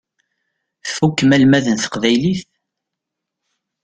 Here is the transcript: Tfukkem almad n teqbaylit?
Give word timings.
Tfukkem 0.83 1.29
almad 1.35 1.65
n 1.69 1.77
teqbaylit? 1.77 2.41